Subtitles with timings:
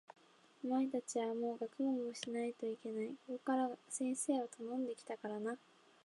[0.63, 3.11] お前たちはもう学問をしないといけない。
[3.27, 5.59] ここへ先生をたのんで来たからな。